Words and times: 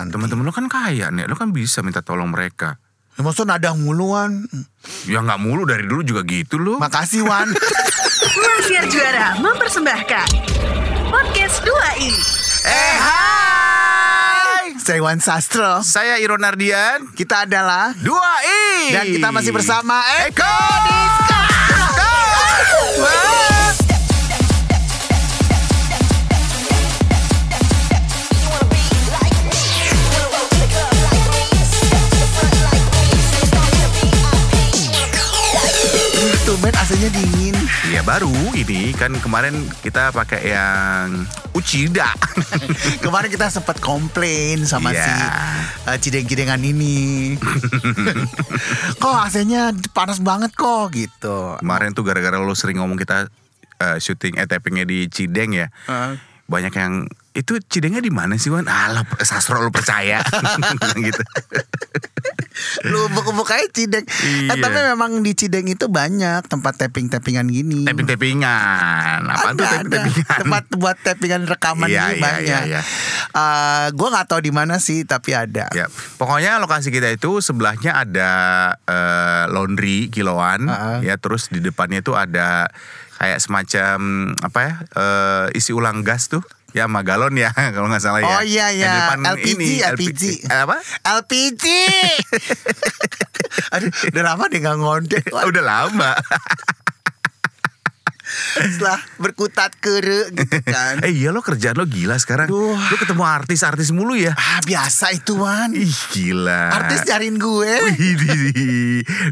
nanti. 0.00 0.16
Teman-teman 0.16 0.42
lu 0.42 0.50
kan 0.50 0.66
kaya 0.66 1.08
nih, 1.08 1.28
lu 1.28 1.36
kan 1.36 1.52
bisa 1.52 1.80
minta 1.80 2.00
tolong 2.00 2.28
mereka. 2.28 2.80
Ya, 3.14 3.20
maksudnya 3.20 3.56
nada 3.56 3.70
muluan. 3.72 4.48
Ya 5.04 5.20
nggak 5.20 5.38
mulu 5.38 5.62
dari 5.62 5.84
dulu 5.84 6.00
juga 6.00 6.24
gitu 6.24 6.56
lu. 6.56 6.80
Makasih 6.80 7.22
Wan. 7.22 7.52
Siar 8.60 8.86
Juara 8.86 9.34
mempersembahkan 9.34 10.28
Podcast 11.08 11.64
2i 11.64 12.12
Eh 12.62 12.94
hai, 13.00 14.76
Saya 14.76 15.00
Wan 15.00 15.18
Sastro. 15.18 15.80
saya 15.82 16.20
Iron 16.20 16.44
Ardian. 16.44 17.08
Kita 17.10 17.48
adalah 17.48 17.90
Dua 17.96 18.30
i. 18.46 18.94
dan 18.94 19.04
kita 19.08 19.28
masih 19.32 19.50
bersama 19.50 19.98
Eko 20.22 20.44
Eko. 20.44 20.54
Diska. 20.86 21.40
Tumben 36.50 36.74
AC-nya 36.74 37.06
dingin. 37.14 37.54
Ya 37.94 38.02
baru 38.02 38.26
ini 38.58 38.90
kan 38.98 39.14
kemarin 39.22 39.54
kita 39.86 40.10
pakai 40.10 40.50
yang 40.50 41.22
Uchida. 41.54 42.10
Kemarin 43.06 43.30
kita 43.30 43.46
sempat 43.46 43.78
komplain 43.78 44.66
sama 44.66 44.90
Iya. 44.90 44.98
si 44.98 45.12
uh, 45.86 45.94
cideng-cidengan 45.94 46.58
ini. 46.58 47.38
kok 49.02 49.14
AC-nya 49.30 49.70
panas 49.94 50.18
banget 50.18 50.50
kok 50.50 50.90
gitu. 50.90 51.54
kemarin 51.62 51.94
tuh 51.94 52.02
gara-gara 52.02 52.42
lo 52.42 52.58
sering 52.58 52.82
ngomong 52.82 52.98
kita 52.98 53.30
eh, 53.78 54.02
syuting 54.02 54.34
eh 54.34 54.50
tappingnya 54.50 54.82
di 54.82 55.06
Cideng 55.06 55.54
ya. 55.54 55.70
Heeh. 55.86 56.18
Banyak 56.50 56.74
yang 56.74 57.06
itu 57.32 57.62
Cidengnya 57.62 57.98
di 57.98 58.10
mana 58.10 58.34
sih 58.34 58.48
Wan? 58.48 58.66
Alah 58.66 59.06
sastro 59.20 59.58
lu 59.58 59.70
percaya 59.70 60.18
gitu. 60.98 61.22
Lu 62.84 63.08
buka-bukanya 63.10 63.66
Cideng. 63.70 64.04
Eh, 64.04 64.50
Iya. 64.50 64.58
tapi 64.58 64.78
memang 64.84 65.22
di 65.22 65.32
Cideng 65.32 65.64
itu 65.64 65.86
banyak 65.86 66.44
tempat 66.44 66.76
tapping-tappingan 66.76 67.46
gini. 67.46 67.86
Tapping-tappingan. 67.86 69.20
Apa 69.24 69.48
tuh 69.54 69.64
ada, 69.64 69.80
ada. 69.80 69.88
tapping-tappingan? 69.88 70.40
Tempat 70.42 70.64
buat 70.74 70.96
tappingan 70.98 71.42
rekaman 71.46 71.88
Iya, 71.88 72.04
iya, 72.10 72.20
banyak. 72.20 72.42
iya, 72.44 72.58
iya. 72.68 72.80
Eh, 73.30 73.86
gua 73.94 74.08
nggak 74.10 74.26
tahu 74.26 74.40
di 74.42 74.52
mana 74.52 74.76
sih, 74.76 75.02
tapi 75.04 75.32
ada. 75.32 75.70
Ya, 75.70 75.86
pokoknya 76.18 76.58
lokasi 76.58 76.90
kita 76.90 77.08
itu 77.08 77.38
sebelahnya 77.40 77.94
ada 77.96 78.30
eh, 78.82 79.44
laundry 79.48 80.10
kiloan, 80.10 80.66
Heeh. 80.66 81.06
ya 81.06 81.14
terus 81.16 81.48
di 81.48 81.58
depannya 81.58 82.02
itu 82.02 82.12
ada 82.12 82.68
kayak 83.16 83.36
semacam 83.36 83.98
apa 84.40 84.58
ya 84.58 84.72
eh, 84.90 85.46
isi 85.54 85.70
ulang 85.70 86.00
gas 86.00 86.26
tuh, 86.26 86.40
ya 86.72 86.84
sama 86.84 87.00
galon 87.00 87.34
ya 87.34 87.50
kalau 87.74 87.86
nggak 87.86 88.00
salah 88.00 88.20
ya. 88.20 88.28
Oh 88.30 88.42
iya 88.42 88.66
Yang 88.70 88.78
iya, 88.86 88.92
depan 88.96 89.18
LPG, 89.28 89.48
ini, 89.52 89.68
LPG. 89.82 90.22
Eh, 90.46 90.60
apa? 90.60 90.76
LPG. 91.20 91.64
Aduh, 93.74 93.90
udah 94.08 94.22
lama 94.24 94.44
deh 94.46 94.58
nggak 94.58 94.76
ngondek. 94.76 95.24
Udah 95.28 95.64
lama. 95.64 96.10
Setelah 98.54 99.02
berkutat 99.18 99.74
kere 99.74 100.30
gitu 100.30 100.62
kan. 100.62 101.02
eh 101.02 101.10
iya 101.10 101.34
lo 101.34 101.42
kerjaan 101.42 101.74
lo 101.74 101.82
gila 101.82 102.14
sekarang. 102.14 102.46
Duh. 102.46 102.78
Lo 102.78 102.96
ketemu 102.96 103.26
artis-artis 103.26 103.90
mulu 103.90 104.14
ya. 104.14 104.30
Ah 104.32 104.62
biasa 104.62 105.10
itu 105.10 105.34
Wan. 105.34 105.74
Ih 105.74 105.90
gila. 106.14 106.70
Artis 106.70 107.02
nyariin 107.04 107.36
gue. 107.36 107.72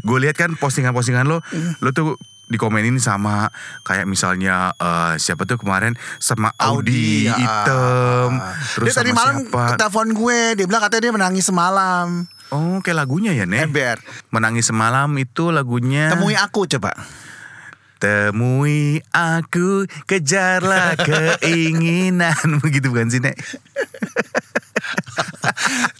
gue 0.03 0.17
lihat 0.19 0.35
kan 0.35 0.51
postingan-postingan 0.53 1.23
lo, 1.25 1.39
Hmm. 1.47 1.79
lo 1.79 1.89
tuh 1.89 2.19
dikomenin 2.49 2.97
sama 2.97 3.53
kayak 3.85 4.09
misalnya 4.09 4.73
eh, 4.75 5.15
siapa 5.21 5.45
tuh 5.45 5.61
kemarin 5.61 5.93
sama 6.17 6.51
Audi, 6.57 7.29
ya. 7.29 7.37
hitam, 7.37 8.41
terus 8.75 8.91
Dia 8.91 9.05
tadi 9.05 9.11
malam 9.13 9.45
telepon 9.77 10.11
gue, 10.17 10.57
dia 10.57 10.65
bilang 10.65 10.81
katanya 10.81 11.01
dia 11.07 11.13
menangis 11.13 11.45
semalam. 11.47 12.25
Oh 12.49 12.81
kayak 12.81 13.05
lagunya 13.05 13.31
ya 13.37 13.45
Nek? 13.45 13.69
Ember. 13.69 14.01
Menangis 14.33 14.73
semalam 14.73 15.05
itu 15.21 15.53
lagunya 15.53 16.09
Temui 16.09 16.33
aku 16.33 16.65
coba. 16.65 16.97
Temui 18.01 19.05
aku, 19.13 19.85
kejarlah 20.09 20.97
keinginan 21.05 22.33
Begitu 22.65 22.89
bukan 22.89 23.13
sih 23.13 23.21
Nek? 23.21 23.37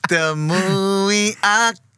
Temui 0.10 1.38
aku 1.38 1.89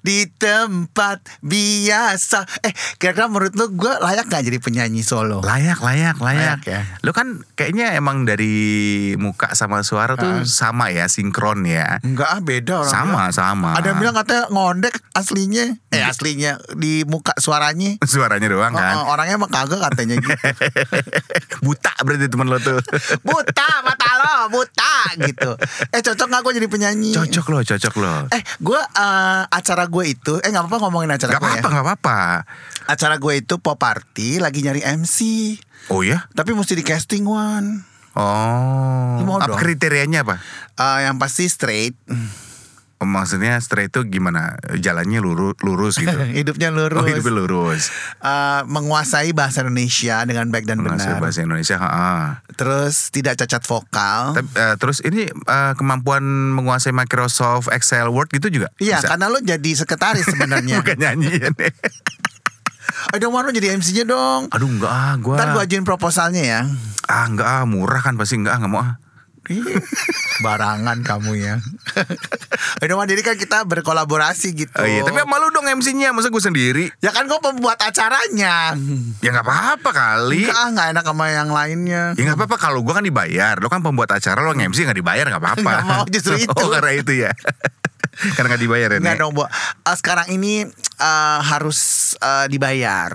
di 0.00 0.26
tempat 0.30 1.22
biasa. 1.40 2.44
Eh, 2.62 2.70
kira-kira 2.96 3.26
menurut 3.26 3.52
lu 3.52 3.66
gue 3.72 3.92
layak 3.92 4.26
gak 4.26 4.42
jadi 4.42 4.58
penyanyi 4.58 5.00
solo? 5.00 5.40
Layak, 5.40 5.78
layak, 5.78 6.16
layak. 6.16 6.58
Layak 6.58 6.60
ya. 6.64 6.80
Lo 7.00 7.10
kan 7.10 7.42
kayaknya 7.54 7.92
emang 7.92 8.24
dari 8.24 8.52
muka 9.16 9.52
sama 9.52 9.82
suara 9.82 10.14
tuh 10.14 10.30
Ah. 10.30 10.44
sama 10.44 10.88
ya, 10.88 11.06
sinkron 11.06 11.62
ya. 11.62 11.98
Enggak 12.00 12.28
ah 12.28 12.40
beda 12.40 12.74
orang 12.80 12.92
Sama, 12.92 13.12
bilang. 13.26 13.32
sama. 13.32 13.70
Ada 13.74 13.86
yang 13.88 13.98
bilang 13.98 14.16
katanya 14.16 14.44
ngondek 14.48 14.94
aslinya. 15.12 15.64
Eh 15.90 16.02
aslinya 16.02 16.52
di 16.72 17.02
muka 17.04 17.34
suaranya. 17.36 17.98
Suaranya 18.10 18.46
doang 18.46 18.72
kan. 18.72 18.94
oh, 18.96 19.10
orangnya 19.10 19.36
emang 19.36 19.50
kagak 19.50 19.80
katanya 19.80 20.18
gitu. 20.18 20.34
Buta 21.66 21.92
berarti 22.00 22.26
temen 22.26 22.46
lo 22.46 22.58
tuh. 22.58 22.78
buta 23.26 23.68
mata 23.84 24.09
lo, 24.20 24.36
buta 24.52 24.96
gitu. 25.16 25.50
Eh 25.90 26.00
cocok 26.04 26.26
gak 26.28 26.40
gue 26.44 26.52
jadi 26.60 26.68
penyanyi? 26.68 27.10
cocok 27.16 27.46
lo, 27.50 27.58
cocok 27.64 27.94
lo. 27.98 28.14
Eh 28.30 28.42
gue 28.60 28.80
eh, 28.80 29.42
acara 29.48 29.84
gue 29.88 30.04
itu 30.06 30.38
Eh 30.44 30.48
gak 30.52 30.68
apa-apa 30.68 30.78
ngomongin 30.86 31.16
acara 31.16 31.36
Gak 31.36 31.40
gue 31.40 31.48
apa-apa, 31.48 31.68
ya 31.68 31.74
gak 31.80 31.86
apa-apa. 31.88 32.18
Acara 32.86 33.14
gue 33.16 33.32
itu 33.40 33.54
pop 33.56 33.80
party 33.80 34.38
Lagi 34.38 34.60
nyari 34.60 34.84
MC 34.84 35.18
Oh 35.88 36.04
ya? 36.04 36.28
Tapi 36.36 36.52
mesti 36.52 36.76
di 36.76 36.84
casting 36.84 37.24
one 37.24 37.88
Oh. 38.10 39.38
Apa 39.38 39.54
kriterianya 39.54 40.26
apa? 40.26 40.42
Eh, 40.74 40.98
Yang 41.06 41.16
pasti 41.22 41.44
straight 41.46 41.94
Maksudnya 43.00 43.56
straight 43.64 43.88
itu 43.88 44.04
gimana? 44.04 44.60
Jalannya 44.76 45.24
lurus, 45.24 45.56
lurus 45.64 45.96
gitu. 45.96 46.12
Hidupnya 46.38 46.68
lurus 46.68 47.00
Oh, 47.00 47.08
hidupnya 47.08 47.32
lurus. 47.32 47.88
Eh, 48.20 48.60
Menguasai 48.68 49.32
bahasa 49.32 49.64
Indonesia 49.64 50.20
Dengan 50.28 50.52
baik 50.52 50.68
dan 50.68 50.84
Menguasai 50.84 51.16
benar 51.16 51.24
bahasa 51.24 51.40
Indonesia, 51.40 51.80
ha 51.80 52.44
Terus 52.60 53.08
tidak 53.08 53.40
cacat 53.40 53.64
vokal 53.64 54.36
Tapi, 54.36 54.48
eh, 54.52 54.74
terus 54.76 55.00
ini 55.00 55.32
eh, 55.32 55.72
kemampuan 55.80 56.20
menguasai 56.52 56.92
Microsoft 56.92 57.72
Excel 57.72 58.12
Word 58.12 58.28
gitu 58.36 58.52
juga? 58.52 58.68
Iya 58.76 59.00
Bisa? 59.00 59.16
karena 59.16 59.32
lo 59.32 59.40
jadi 59.40 59.70
sekretaris 59.72 60.28
sebenarnya 60.28 60.76
Bukan 60.84 60.96
nyanyi 61.00 61.40
ya, 61.40 61.48
Nek. 61.56 61.74
Aduh 63.16 63.32
mau 63.32 63.40
lo 63.40 63.48
jadi 63.48 63.80
MC-nya 63.80 64.04
dong 64.04 64.52
Aduh 64.52 64.68
enggak 64.68 64.92
ah, 64.92 65.14
gua. 65.16 65.40
Ntar 65.40 65.56
gue 65.56 65.62
ajuin 65.64 65.88
proposalnya 65.88 66.42
ya 66.44 66.60
Ah 67.08 67.24
enggak 67.24 67.48
ah, 67.48 67.64
murah 67.64 68.04
kan 68.04 68.20
pasti 68.20 68.36
enggak, 68.36 68.60
enggak 68.60 68.70
mau 68.70 68.84
ah. 68.84 69.00
Ih, 69.50 69.66
Barangan 70.46 71.02
kamu 71.02 71.32
ya 71.36 71.58
Wan, 73.00 73.08
jadi 73.08 73.22
kan 73.24 73.34
kita 73.34 73.64
berkolaborasi 73.66 74.52
gitu 74.52 74.76
Oh 74.76 74.86
iya, 74.86 75.00
tapi 75.02 75.24
malu 75.24 75.48
dong 75.50 75.64
MC-nya, 75.66 76.12
masa 76.12 76.28
gue 76.28 76.42
sendiri? 76.42 76.84
Ya 77.00 77.10
kan 77.10 77.24
gue 77.26 77.40
pembuat 77.40 77.80
acaranya 77.80 78.76
Ya 79.24 79.28
nggak 79.32 79.46
apa-apa 79.46 79.90
kali. 79.90 80.44
Enggak 80.44 80.58
ah 80.60 80.68
nggak 80.68 80.88
enak 80.92 81.04
sama 81.08 81.26
yang 81.32 81.50
lainnya 81.50 82.02
Ya 82.14 82.22
nggak 82.28 82.38
apa-apa 82.44 82.56
kalau 82.60 82.84
gue 82.84 82.92
kan 82.92 83.02
dibayar. 83.02 83.56
Lo 83.58 83.72
kan 83.72 83.80
pembuat 83.80 84.12
acara 84.12 84.44
lo 84.44 84.52
nge-MC 84.52 84.84
nggak 84.84 84.98
dibayar 85.00 85.24
nggak 85.32 85.42
apa-apa. 85.42 85.72
Mau, 85.82 86.04
justru 86.12 86.36
itu. 86.44 86.52
Oh 86.52 86.68
karena 86.68 86.92
itu 86.92 87.12
ya. 87.26 87.32
karena 88.36 88.48
nggak 88.50 88.62
dibayar 88.62 88.88
ya. 88.92 88.98
Enggak 88.98 89.16
Nek? 89.16 89.22
dong 89.22 89.32
Bu 89.32 89.42
Eh, 89.44 89.96
Sekarang 89.96 90.26
ini 90.28 90.64
eh, 90.98 91.38
harus 91.40 91.78
eh, 92.16 92.46
dibayar 92.46 93.12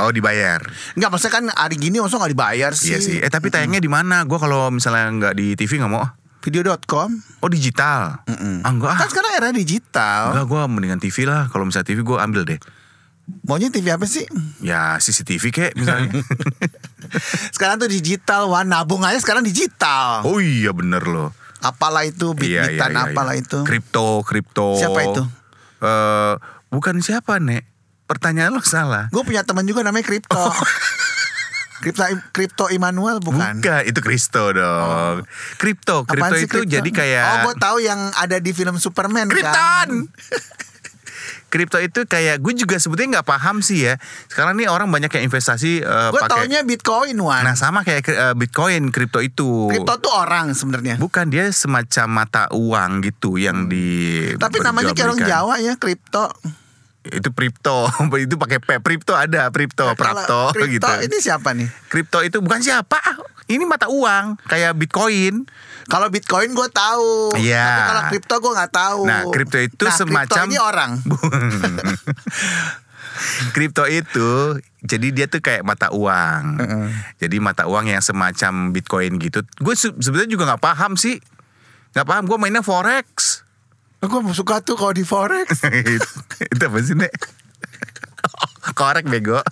Oh 0.00 0.08
dibayar. 0.08 0.64
Enggak 0.96 1.12
maksudnya 1.12 1.34
kan 1.34 1.44
hari 1.52 1.76
gini 1.76 2.00
maksudnya 2.00 2.24
nggak 2.24 2.34
dibayar 2.34 2.72
sih 2.72 2.90
Iya 2.90 2.98
sih. 2.98 3.16
Eh 3.20 3.28
tapi 3.28 3.52
tayangnya 3.52 3.78
di 3.78 3.90
mana? 3.90 4.24
Gue 4.24 4.40
kalau 4.40 4.72
misalnya 4.72 5.12
nggak 5.12 5.34
di 5.36 5.52
TV 5.54 5.76
nggak 5.76 5.92
mau. 5.92 6.08
Video.com 6.40 7.10
Oh 7.44 7.50
digital. 7.52 8.24
Mm-mm. 8.24 8.64
Ah 8.64 8.72
enggak. 8.72 8.96
Kan 8.96 9.08
sekarang 9.12 9.32
era 9.36 9.48
digital 9.52 10.32
Enggak 10.32 10.46
gue 10.48 10.60
mendingan 10.72 10.96
TV 10.98 11.28
lah. 11.28 11.52
Kalau 11.52 11.68
misalnya 11.68 11.84
TV 11.86 12.00
gue 12.00 12.16
ambil 12.16 12.42
deh. 12.48 12.60
Maunya 13.44 13.68
TV 13.68 13.92
apa 13.92 14.08
sih? 14.08 14.24
Ya 14.58 14.96
CCTV 14.96 15.44
kayak 15.52 15.72
misalnya. 15.76 16.10
Sekarang 17.54 17.76
tuh 17.76 17.86
digital 17.86 18.48
Wah 18.48 18.64
nabung 18.64 19.02
aja 19.02 19.18
sekarang 19.18 19.42
digital 19.42 20.22
oh 20.22 20.38
iya 20.38 20.70
bener 20.70 21.02
loh. 21.02 21.30
Apalah 21.60 22.08
itu 22.08 22.32
Iya, 22.40 22.40
iya, 22.40 22.62
Bit-bitan 22.80 22.92
iya, 22.92 23.02
apalah 23.12 23.34
iya. 23.36 23.44
itu 23.44 23.58
Kripto, 23.68 24.24
kripto. 24.24 24.76
Siapa 24.80 25.00
itu? 25.04 25.22
Eh, 25.80 26.34
bukan 26.68 27.00
siapa 27.00 27.40
nek. 27.40 27.64
Pertanyaan 28.04 28.50
lo 28.52 28.60
salah. 28.60 29.06
Gue 29.14 29.22
punya 29.22 29.46
teman 29.46 29.62
juga 29.64 29.86
namanya 29.86 30.02
Kripto 30.02 30.34
Kripto 31.80 32.04
Kripto 32.36 32.64
Immanuel 32.68 33.24
bukan? 33.24 33.64
Bukan, 33.64 33.82
itu 33.88 34.00
kripto 34.04 34.52
dong. 34.52 35.24
Kripto, 35.56 36.04
kripto 36.04 36.28
Apaan 36.28 36.36
sih 36.36 36.44
itu 36.44 36.60
kripto? 36.60 36.74
jadi 36.76 36.90
kayak 36.92 37.24
Oh 37.24 37.36
gue 37.48 37.54
tahu 37.56 37.76
yang 37.80 38.00
ada 38.20 38.36
di 38.36 38.52
film 38.52 38.76
Superman 38.76 39.32
Krypton. 39.32 39.48
kan 39.48 39.88
Kripto 41.50 41.82
itu 41.82 42.06
kayak 42.06 42.38
gue 42.38 42.54
juga 42.54 42.78
sebetulnya 42.78 43.20
nggak 43.20 43.28
paham 43.28 43.58
sih 43.58 43.90
ya. 43.90 43.98
Sekarang 44.30 44.54
nih 44.54 44.70
orang 44.70 44.86
banyak 44.86 45.10
yang 45.10 45.26
investasi 45.26 45.82
eh, 45.82 46.08
Gue 46.14 46.22
pakai. 46.22 46.46
taunya 46.46 46.62
Bitcoin 46.62 47.18
Wan 47.18 47.42
Nah 47.42 47.58
sama 47.58 47.82
kayak 47.82 48.06
eh, 48.06 48.34
Bitcoin, 48.38 48.94
kripto 48.94 49.18
itu. 49.18 49.66
Kripto 49.66 49.98
tuh 49.98 50.14
orang 50.14 50.54
sebenarnya 50.54 50.96
Bukan 51.02 51.28
dia 51.34 51.50
semacam 51.50 52.06
mata 52.06 52.46
uang 52.54 53.02
gitu 53.02 53.34
yang 53.36 53.66
di. 53.66 54.22
Tapi 54.38 54.62
namanya 54.62 54.94
kayak 54.94 55.18
orang. 55.18 55.26
Jawa 55.26 55.54
ya 55.58 55.74
kripto 55.74 56.30
Itu 57.00 57.32
kripto, 57.32 57.88
itu 58.28 58.36
pakai 58.36 58.60
P. 58.60 58.68
Kripto 58.84 59.16
ada, 59.16 59.48
kripto, 59.48 59.88
prapto 59.96 60.52
kripto 60.52 60.84
gitu. 60.84 61.08
ini 61.08 61.16
siapa 61.18 61.56
nih? 61.56 61.66
Kripto 61.88 62.20
itu 62.20 62.44
bukan 62.44 62.60
siapa, 62.60 63.00
ini 63.50 63.64
mata 63.66 63.90
uang 63.90 64.38
kayak 64.46 64.78
Bitcoin. 64.78 65.48
Kalau 65.90 66.06
Bitcoin 66.06 66.54
gue 66.54 66.68
tahu. 66.70 67.34
Iya. 67.34 67.66
Tapi 67.66 67.82
kalau 67.84 68.02
kripto 68.08 68.34
gue 68.38 68.52
nggak 68.54 68.72
tahu. 68.72 69.00
Nah, 69.04 69.20
kripto 69.28 69.58
itu 69.58 69.82
Nah, 69.82 69.90
kripto 69.90 70.00
semacam 70.00 70.44
ini 70.46 70.58
orang. 70.58 70.90
Kripto 73.52 73.84
itu 73.84 74.56
jadi 74.80 75.06
dia 75.12 75.26
tuh 75.28 75.44
kayak 75.44 75.60
mata 75.60 75.92
uang. 75.92 76.56
Jadi 77.20 77.36
mata 77.36 77.68
uang 77.68 77.92
yang 77.92 78.00
semacam 78.00 78.72
Bitcoin 78.72 79.20
gitu. 79.20 79.44
Gue 79.60 79.76
se- 79.76 79.92
sebenarnya 79.92 80.30
juga 80.30 80.48
nggak 80.48 80.62
paham 80.62 80.96
sih. 80.96 81.20
Nggak 81.92 82.06
paham. 82.06 82.24
Gue 82.24 82.38
mainnya 82.40 82.64
forex. 82.64 83.42
Gue 84.00 84.20
suka 84.32 84.64
tuh 84.64 84.80
kalau 84.80 84.96
di 84.96 85.04
forex. 85.04 85.52
itu, 85.68 86.00
itu 86.54 86.62
apa 86.64 86.78
sih 86.80 86.96
nek? 86.96 87.12
Korek 88.72 89.04
bego. 89.04 89.44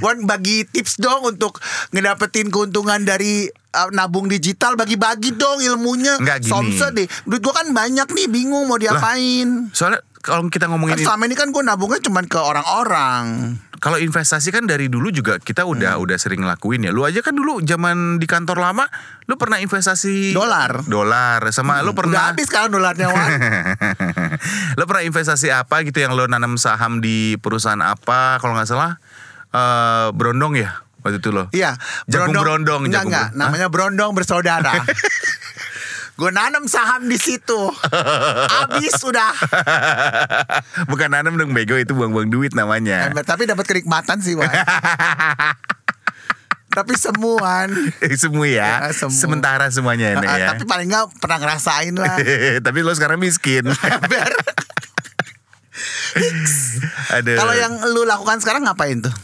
Wan 0.00 0.24
bagi 0.24 0.64
tips 0.64 0.96
dong 0.96 1.24
untuk 1.26 1.58
ngedapetin 1.90 2.48
keuntungan 2.48 3.00
dari 3.00 3.46
uh, 3.70 3.88
nabung 3.90 4.26
digital 4.26 4.74
bagi-bagi 4.74 5.32
dong 5.32 5.60
ilmunya. 5.60 6.18
Nggak 6.18 6.38
gini. 6.40 6.50
Somse 6.50 6.86
deh. 6.90 7.06
Duit 7.24 7.40
gue 7.40 7.54
kan 7.54 7.70
banyak 7.70 8.08
nih 8.08 8.26
bingung 8.26 8.64
mau 8.64 8.76
diapain. 8.76 9.68
Soalnya 9.70 10.02
kalau 10.18 10.48
kita 10.48 10.66
Kan 10.66 10.72
ngomongin 10.72 10.96
selama 10.98 11.24
ini 11.24 11.34
kan 11.34 11.48
gue 11.48 11.60
nabungnya 11.60 12.00
cuma 12.00 12.22
ke 12.22 12.36
orang-orang. 12.36 13.56
kalau 13.76 14.00
investasi 14.00 14.48
kan 14.48 14.64
dari 14.64 14.88
dulu 14.88 15.12
juga 15.12 15.36
kita 15.36 15.68
udah 15.68 16.00
Hmm. 16.00 16.04
udah 16.08 16.16
sering 16.16 16.40
ngelakuin 16.40 16.80
ya. 16.80 16.90
Lu 16.90 17.04
aja 17.04 17.20
kan 17.20 17.36
dulu 17.36 17.60
zaman 17.60 18.16
di 18.16 18.24
kantor 18.24 18.56
lama, 18.56 18.88
lu 19.28 19.36
pernah 19.36 19.60
investasi 19.60 20.32
Dolar. 20.32 20.88
Dolar 20.88 21.44
sama 21.52 21.84
lu 21.84 21.92
Udah 21.92 21.98
pernah 22.00 22.20
habis 22.32 22.48
kan 22.48 22.72
dolarnya 22.72 23.12
Wan. 23.12 23.28
lo 24.80 24.88
pernah 24.88 25.04
investasi 25.04 25.52
apa 25.52 25.84
gitu 25.84 26.00
yang 26.00 26.16
lo 26.16 26.24
nanam 26.24 26.56
saham 26.56 27.04
di 27.04 27.36
perusahaan 27.36 27.76
apa 27.78 28.40
kalau 28.40 28.56
nggak 28.56 28.64
salah 28.64 28.96
eh 29.54 30.06
berondong 30.10 30.58
ya 30.58 30.82
waktu 31.00 31.18
itu 31.18 31.30
lo 31.30 31.46
Iya, 31.48 31.78
Jagung 32.04 32.34
Enggak, 32.82 32.90
jagung 32.90 33.06
enggak, 33.06 33.28
ber- 33.28 33.38
namanya 33.38 33.68
berondong 33.68 34.12
bersaudara. 34.12 34.74
gue 36.14 36.30
nanam 36.30 36.64
saham 36.64 37.04
di 37.04 37.14
situ. 37.14 37.60
Habis 38.46 38.94
sudah. 38.96 39.34
bukan 40.90 41.10
nanam 41.10 41.34
dong 41.34 41.50
bego 41.50 41.74
itu 41.74 41.90
buang-buang 41.90 42.28
duit 42.28 42.50
namanya 42.52 43.10
Eh, 43.10 43.18
Tapi 43.20 43.44
dapat 43.44 43.62
kenikmatan 43.64 44.18
sih, 44.18 44.32
Wan. 44.32 44.46
Tapi 46.70 46.94
semuan. 46.94 47.70
semua 48.14 48.46
ya 48.46 48.90
Ya, 48.90 48.94
sementara 49.06 49.70
semuanya 49.70 50.18
Ah, 50.18 50.34
ya 50.34 50.46
Tapi 50.50 50.64
paling 50.64 50.86
enggak 50.86 51.06
pernah 51.18 51.38
ngerasain 51.38 51.94
lah. 51.94 52.18
tapi 52.58 52.78
lo 52.80 52.90
sekarang 52.90 53.18
miskin. 53.18 53.62
Kalau 57.12 57.54
yang 57.54 57.78
lu 57.90 58.02
lakukan 58.04 58.38
sekarang 58.38 58.62
ngapain 58.64 59.02
tuh? 59.02 59.14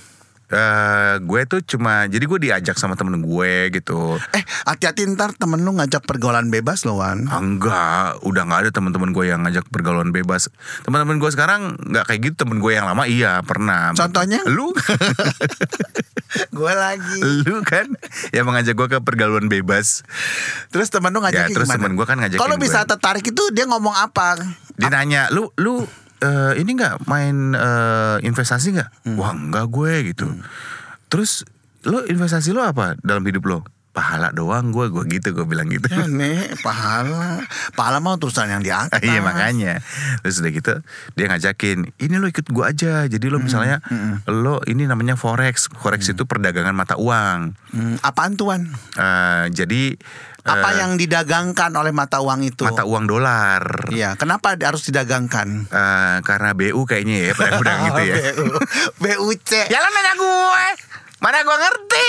Eh, 0.51 1.15
gue 1.21 1.41
tuh 1.47 1.63
cuma 1.65 2.05
jadi 2.05 2.27
gue 2.27 2.39
diajak 2.41 2.75
sama 2.75 2.95
temen 2.95 3.19
gue 3.19 3.53
gitu 3.71 4.19
Eh, 4.31 4.43
hati-hati 4.65 5.07
ntar 5.09 5.31
temen 5.33 5.63
lu 5.63 5.71
ngajak 5.73 6.03
pergaulan 6.03 6.51
bebas 6.51 6.83
loh, 6.83 6.99
Wan. 6.99 7.25
Ah, 7.25 7.39
Enggak, 7.39 8.19
udah 8.21 8.43
nggak 8.45 8.61
ada 8.61 8.71
teman-teman 8.71 9.11
gue 9.11 9.25
yang 9.27 9.41
ngajak 9.41 9.71
pergaulan 9.71 10.11
bebas. 10.11 10.51
Teman-teman 10.83 11.17
gue 11.17 11.31
sekarang 11.31 11.79
nggak 11.81 12.03
kayak 12.05 12.21
gitu. 12.25 12.37
Temen 12.41 12.59
gue 12.59 12.73
yang 12.73 12.83
lama 12.83 13.07
iya 13.07 13.39
pernah. 13.41 13.95
Contohnya? 13.95 14.43
Lu, 14.45 14.75
gue 16.51 16.73
lagi. 16.73 17.21
lu 17.43 17.63
kan 17.63 17.87
yang 18.31 18.43
mengajak 18.45 18.75
gue 18.75 18.89
ke 18.89 18.99
pergaulan 18.99 19.47
bebas. 19.47 20.03
Terus 20.69 20.89
temen 20.89 21.11
lu 21.11 21.21
ngajakin 21.21 21.47
Ya, 21.47 21.55
terus 21.55 21.69
gimana? 21.69 21.79
temen 21.79 21.93
gua 21.95 22.07
kan 22.07 22.19
ngajakin 22.19 22.41
Kalau 22.41 22.57
bisa 22.57 22.83
gue. 22.83 22.89
tertarik 22.91 23.25
itu 23.25 23.43
dia 23.51 23.67
ngomong 23.67 23.95
apa? 23.95 24.35
Dia 24.75 24.89
nanya, 24.89 25.29
lu, 25.29 25.51
lu 25.57 25.85
eh, 26.21 26.53
ini 26.61 26.71
nggak 26.77 27.09
main 27.09 27.57
eh, 27.57 28.17
investasi 28.25 28.77
nggak? 28.77 28.91
Wah 29.17 29.33
enggak 29.33 29.67
gue 29.73 29.93
gitu. 30.13 30.27
Terus 31.11 31.43
lu 31.89 32.05
investasi 32.05 32.53
lu 32.53 32.61
apa 32.61 32.97
dalam 33.01 33.25
hidup 33.25 33.45
lo? 33.49 33.61
Pahala 34.01 34.33
doang 34.33 34.73
gue, 34.73 34.89
gue 34.89 35.05
gitu 35.13 35.37
gue 35.37 35.45
bilang 35.45 35.69
gitu. 35.69 35.85
Ya 35.87 36.09
nih, 36.09 36.57
pahala. 36.65 37.45
Pahala 37.77 38.01
mau 38.01 38.17
terusan 38.17 38.49
yang 38.49 38.65
di 38.65 38.73
atas. 38.73 38.97
Iya 39.01 39.21
makanya 39.21 39.85
Terus 40.21 40.41
udah 40.41 40.53
gitu 40.53 40.75
Dia 41.13 41.27
ngajakin 41.29 41.93
Ini 41.97 42.15
lo 42.17 42.27
ikut 42.27 42.49
gua 42.49 42.71
aja 42.71 43.05
Jadi 43.05 43.27
lo 43.27 43.37
misalnya 43.37 43.83
Lo 44.25 44.61
ini 44.65 44.85
namanya 44.85 45.15
forex 45.15 45.69
Forex 45.73 46.09
itu 46.09 46.25
perdagangan 46.25 46.73
mata 46.73 46.95
uang 46.97 47.53
Hmm, 47.71 47.97
apaan 48.01 48.35
tuan? 48.35 48.67
Eh, 48.95 49.45
Jadi 49.51 49.95
Apa 50.43 50.73
eh, 50.73 50.77
yang 50.81 50.97
didagangkan 50.97 51.71
oleh 51.73 51.93
mata 51.93 52.19
uang 52.19 52.41
itu? 52.43 52.65
Mata 52.65 52.83
uang 52.83 53.05
dolar 53.05 53.63
Iya, 53.91 54.17
kenapa 54.17 54.57
harus 54.57 54.83
didagangkan? 54.85 55.67
Eh, 55.67 56.17
Karena 56.23 56.51
BU 56.53 56.81
kayaknya 56.85 57.31
ya 57.31 57.33
Pedang-pedang 57.35 57.79
gitu 57.89 58.01
ya 58.03 58.15
BU, 58.33 58.47
BUC. 58.99 59.51
Ya 59.69 59.79
lo 59.79 59.89
nanya 59.91 60.15
gue 60.17 60.67
Mana 61.21 61.45
gue 61.45 61.57
ngerti? 61.57 62.09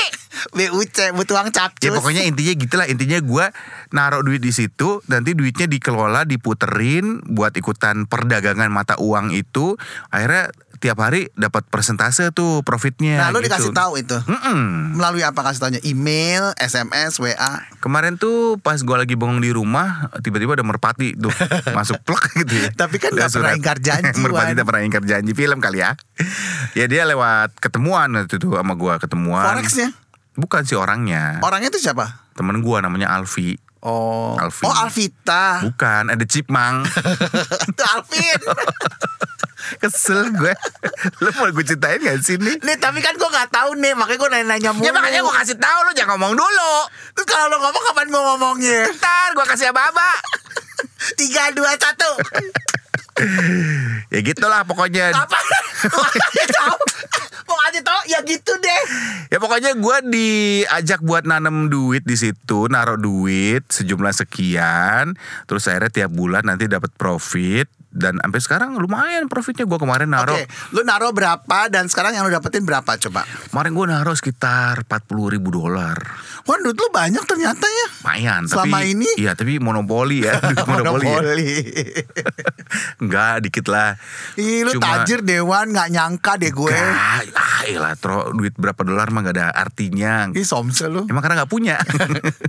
BUC, 0.56 0.98
butuh 1.20 1.36
uang 1.38 1.52
capcus. 1.52 1.84
Ya 1.84 1.92
pokoknya 1.92 2.24
intinya 2.24 2.54
gitulah. 2.56 2.88
Intinya 2.88 3.20
gue 3.20 3.46
naruh 3.92 4.24
duit 4.24 4.40
di 4.40 4.56
situ 4.56 5.04
Nanti 5.12 5.36
duitnya 5.36 5.68
dikelola 5.68 6.24
Diputerin 6.24 7.20
Buat 7.28 7.60
ikutan 7.60 8.08
perdagangan 8.08 8.72
mata 8.72 8.96
uang 8.98 9.36
itu. 9.36 9.76
Akhirnya 10.10 10.56
tiap 10.82 10.98
hari 10.98 11.30
dapat 11.38 11.62
persentase 11.70 12.34
tuh 12.34 12.66
profitnya 12.66 13.22
Nah, 13.22 13.30
lu 13.30 13.38
gitu. 13.40 13.54
dikasih 13.54 13.72
tahu 13.72 14.02
itu. 14.02 14.18
Mm-mm. 14.18 14.98
Melalui 14.98 15.22
apa 15.22 15.46
kasih 15.46 15.62
taunya? 15.62 15.82
Email, 15.86 16.58
SMS, 16.58 17.22
WA. 17.22 17.54
Kemarin 17.78 18.18
tuh 18.18 18.58
pas 18.58 18.76
gue 18.76 18.98
lagi 18.98 19.14
bengong 19.14 19.42
di 19.42 19.50
rumah 19.50 20.10
Tiba-tiba 20.22 20.54
ada 20.54 20.66
merpati 20.66 21.14
tuh 21.14 21.34
Masuk 21.78 21.98
plek 22.02 22.46
gitu 22.46 22.54
ya 22.62 22.70
Tapi 22.74 22.98
kan 22.98 23.10
Ada 23.10 23.26
nggak 23.26 23.32
pernah 23.34 23.54
ingkar 23.54 23.78
janji, 23.78 24.18
Merpati 24.26 24.52
tak 24.54 24.66
pernah 24.66 24.82
ingkar 24.82 25.04
janji 25.06 25.32
Film 25.34 25.58
kali 25.58 25.82
ya 25.82 25.94
Ya 26.74 26.86
dia 26.86 27.06
lewat 27.06 27.58
ketemuan 27.58 28.10
itu 28.22 28.38
sama 28.38 28.74
gue 28.78 28.94
Ketemuan 29.02 29.46
Forexnya? 29.50 29.90
Bukan 30.38 30.62
sih 30.66 30.78
orangnya 30.78 31.42
Orangnya 31.42 31.70
itu 31.70 31.82
siapa? 31.82 32.30
Temen 32.38 32.62
gue 32.62 32.78
namanya 32.82 33.14
Alfi 33.14 33.58
Oh, 33.82 34.38
Alvin. 34.38 34.66
oh 34.70 34.76
Alvita. 34.78 35.66
Bukan 35.66 36.14
ada 36.14 36.22
Cipmang 36.22 36.86
itu 37.74 37.84
Alvin. 37.84 38.40
Kesel 39.62 40.34
gue 40.34 40.54
Lu 41.22 41.30
mau 41.38 41.46
gue 41.48 41.62
ceritain 41.62 41.98
gak 41.98 42.18
sih 42.22 42.34
nih 42.36 42.58
nih 42.60 42.78
tapi 42.78 42.98
kan 42.98 43.14
gue 43.14 43.26
nggak 43.26 43.50
tahu 43.50 43.78
nih, 43.78 43.94
makanya 43.94 44.18
gue 44.18 44.30
nanya-nanya 44.34 44.70
mulu. 44.74 44.86
Ya 44.86 44.92
makanya 44.92 45.22
gue 45.22 45.34
kasih 45.34 45.58
tahu 45.58 45.80
lu 45.86 45.92
jangan 45.94 46.18
ngomong 46.18 46.34
dulu 46.34 46.74
Terus 47.14 47.26
kalau 47.26 47.46
lo 47.48 47.58
ngomong 47.58 47.84
kapan 47.90 48.06
gue 48.06 48.22
ngomongnya? 48.22 48.80
Ntar 48.94 49.30
gue 49.34 49.46
kasih 49.48 49.70
aba-aba 49.70 50.12
Tiga, 51.18 51.50
dua, 51.54 51.74
satu. 51.78 52.10
Ya 54.10 54.20
gitulah 54.22 54.62
pokoknya 54.62 55.14
Apa? 55.14 55.38
Kasih 57.72 57.88
tahu? 57.88 58.02
Ya 58.12 58.20
gitu 58.28 58.52
deh. 58.60 58.84
Ya 59.32 59.40
pokoknya 59.40 59.72
gue 59.80 59.98
diajak 60.12 61.00
buat 61.08 61.24
nanam 61.24 61.72
duit 61.72 62.04
di 62.04 62.20
situ, 62.20 62.68
naruh 62.68 63.00
duit 63.00 63.64
sejumlah 63.72 64.12
sekian, 64.12 65.16
terus 65.48 65.72
akhirnya 65.72 66.04
tiap 66.04 66.12
bulan 66.12 66.44
nanti 66.44 66.68
dapat 66.68 66.92
profit 67.00 67.72
dan 67.92 68.16
sampai 68.24 68.40
sekarang 68.40 68.70
lumayan 68.80 69.28
profitnya 69.28 69.68
gue 69.68 69.76
kemarin 69.76 70.08
naruh. 70.08 70.32
Oke, 70.32 70.48
lu 70.72 70.82
naruh 70.88 71.12
berapa 71.12 71.68
dan 71.68 71.92
sekarang 71.92 72.16
yang 72.16 72.24
lu 72.24 72.32
dapetin 72.32 72.64
berapa 72.64 72.88
coba? 72.88 73.28
Kemarin 73.52 73.72
gue 73.76 73.86
naruh 73.92 74.16
sekitar 74.16 74.88
40 74.88 75.34
ribu 75.36 75.52
dolar. 75.52 76.00
Wah, 76.48 76.58
duit 76.64 76.74
lu 76.74 76.88
banyak 76.90 77.24
ternyata 77.28 77.68
ya. 77.68 77.88
Lumayan. 78.02 78.42
Selama 78.48 78.80
tapi, 78.80 78.96
ini? 78.96 79.10
Iya 79.20 79.36
tapi 79.36 79.60
monopoli 79.60 80.24
ya. 80.24 80.40
duit 80.42 80.64
monopoli. 80.64 81.06
ya. 81.06 81.20
Monopoli. 81.20 81.52
Enggak 83.04 83.34
dikit 83.44 83.66
lah. 83.68 84.00
Ih, 84.40 84.64
lu 84.64 84.72
Cuma- 84.80 85.04
tajir 85.04 85.22
Dewan 85.22 85.76
nggak 85.76 85.90
nyangka 85.92 86.40
deh 86.40 86.50
gue. 86.50 86.72
Enggak, 86.72 87.36
ah 87.36 87.62
elah 87.68 87.94
tro, 88.00 88.32
duit 88.32 88.56
berapa 88.56 88.82
dolar 88.88 89.12
mah 89.12 89.22
gak 89.28 89.36
ada 89.36 89.48
artinya. 89.52 90.32
Ih, 90.32 90.48
somse 90.48 90.88
lu. 90.88 91.06
Emang 91.12 91.22
karena 91.22 91.44
gak 91.44 91.52
punya. 91.52 91.76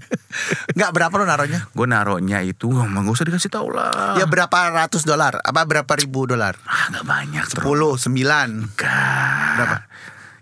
Nggak 0.77 0.91
berapa 0.97 1.15
lu 1.21 1.25
naruhnya? 1.29 1.61
gue 1.69 1.87
naruhnya 1.87 2.39
itu, 2.41 2.73
emang 2.73 3.05
gak 3.05 3.21
usah 3.21 3.27
dikasih 3.29 3.51
tau 3.53 3.69
lah. 3.69 4.17
Ya 4.17 4.25
berapa 4.25 4.73
ratus 4.73 5.05
dolar? 5.05 5.32
Apa 5.41 5.65
berapa 5.65 5.93
ribu 5.97 6.29
dolar? 6.29 6.59
Ah 6.69 6.93
gak 6.93 7.07
banyak. 7.09 7.45
Sepuluh, 7.49 7.97
sembilan. 7.97 8.49
Enggak. 8.69 9.55
Berapa? 9.57 9.77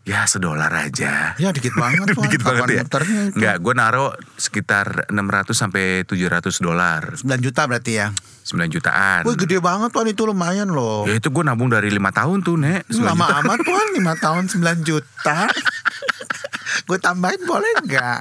Ya 0.09 0.25
sedolar 0.25 0.73
aja. 0.73 1.37
Ya 1.37 1.53
dikit 1.53 1.77
banget. 1.77 2.17
Dikit 2.27 2.43
banget 2.43 2.83
ya. 2.83 2.83
Enggak, 3.31 3.57
gue 3.63 3.75
naruh 3.77 4.11
sekitar 4.35 5.07
600 5.13 5.53
sampai 5.53 6.03
700 6.09 6.65
dolar. 6.65 7.15
9 7.21 7.29
juta 7.45 7.69
berarti 7.69 7.93
ya. 8.01 8.11
9 8.45 8.67
jutaan. 8.73 9.23
Wih 9.29 9.37
gede 9.37 9.61
banget 9.61 9.91
Wan 9.93 10.09
itu 10.09 10.23
lumayan 10.25 10.73
loh. 10.73 11.05
Ya 11.05 11.17
itu 11.17 11.29
gue 11.29 11.45
nabung 11.45 11.69
dari 11.69 11.93
lima 11.93 12.11
tahun 12.11 12.41
tuh, 12.43 12.57
Nek. 12.59 12.89
9 12.89 13.05
Lama 13.05 13.27
juta. 13.29 13.39
amat 13.45 13.61
Wan 13.63 13.89
5 13.95 14.25
tahun 14.25 14.43
9 14.49 14.89
juta. 14.89 15.39
gue 16.89 16.99
tambahin 16.99 17.43
boleh 17.47 17.71
nggak? 17.87 18.21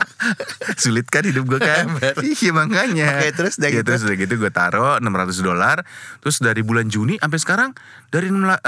Sulit 0.77 1.05
kan 1.09 1.21
hidup 1.21 1.45
gue 1.45 1.61
kan 1.61 1.85
Iya 2.21 2.49
makanya 2.53 3.21
Oke, 3.21 3.29
terus 3.33 3.53
udah 3.61 3.69
Ya, 3.69 3.73
gitu? 3.77 3.85
Terus 3.85 4.01
udah 4.09 4.17
gitu 4.17 4.33
gue 4.41 4.51
taruh 4.53 4.97
600 4.97 5.41
dolar 5.45 5.77
Terus 6.21 6.41
dari 6.41 6.61
bulan 6.65 6.89
Juni 6.89 7.21
sampai 7.21 7.37
sekarang 7.37 7.69
Dari 8.09 8.29
600 8.29 8.65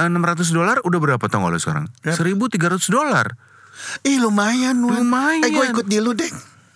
dolar 0.53 0.81
udah 0.85 0.99
berapa 1.01 1.25
tau 1.25 1.45
gak 1.45 1.53
lo 1.53 1.59
sekarang? 1.61 1.85
1300 2.05 2.53
dolar 2.93 3.33
Ih 4.05 4.21
lumayan 4.21 4.77
Wan. 4.85 5.01
Lumayan. 5.01 5.43
Eh 5.45 5.49
gue 5.49 5.65
ikut 5.73 5.87
di 5.89 5.97
lu 5.97 6.13
deh. 6.13 6.29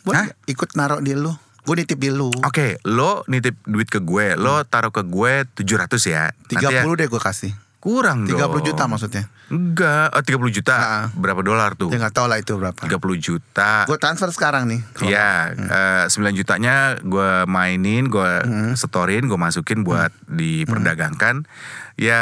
Boleh? 0.06 0.34
Ikut 0.50 0.74
naruh 0.74 1.02
di 1.02 1.14
lu. 1.14 1.34
Gue 1.66 1.76
nitip 1.82 1.98
di 1.98 2.14
lu. 2.14 2.30
Oke, 2.46 2.78
lo 2.86 3.26
nitip 3.26 3.58
duit 3.66 3.90
ke 3.90 3.98
gue, 3.98 4.38
lo 4.38 4.62
taruh 4.70 4.94
ke 4.94 5.02
gue 5.02 5.50
700 5.58 5.98
ya. 6.06 6.30
30 6.46 6.62
Nanti 6.62 6.66
ya, 6.70 6.86
deh 6.86 7.08
gue 7.10 7.22
kasih. 7.22 7.54
Kurang 7.82 8.26
30 8.26 8.34
dong. 8.34 8.66
juta 8.66 8.84
maksudnya. 8.90 9.30
Enggak, 9.46 10.10
oh, 10.18 10.22
30 10.26 10.50
juta. 10.50 10.74
Ah. 10.74 11.06
Berapa 11.14 11.46
dolar 11.46 11.78
tuh? 11.78 11.94
Ya 11.94 12.10
tahu 12.10 12.26
lah 12.26 12.42
itu 12.42 12.58
berapa. 12.58 12.82
30 12.82 12.98
juta. 13.22 13.86
Gue 13.86 14.02
transfer 14.02 14.34
sekarang 14.34 14.66
nih. 14.66 14.82
Iya, 15.06 15.54
eh, 15.54 16.04
9 16.10 16.34
jutanya 16.34 16.98
gue 17.02 17.46
mainin, 17.46 18.10
gue 18.10 18.32
Hmm. 18.42 18.74
setorin, 18.74 19.30
gue 19.30 19.38
masukin 19.38 19.86
buat 19.86 20.10
diperdagangkan. 20.26 21.46
Ya 21.94 22.22